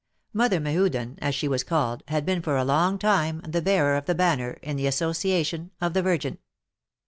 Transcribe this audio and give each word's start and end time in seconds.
Mother 0.33 0.59
Mehuden, 0.59 1.19
as 1.21 1.35
she 1.35 1.47
was 1.47 1.63
called, 1.63 2.01
had 2.07 2.25
been 2.25 2.41
for 2.41 2.57
a 2.57 2.65
long 2.65 2.97
time 2.97 3.39
the 3.47 3.61
bearer 3.61 3.95
of 3.95 4.05
the 4.07 4.15
banner, 4.15 4.53
in 4.63 4.75
the 4.75 4.87
Asso 4.87 5.11
ciation 5.11 5.69
of 5.79 5.93
the 5.93 6.01
Virgin. 6.01 6.39